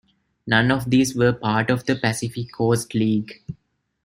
[0.47, 3.43] None of these were part of the Pacific Coast League.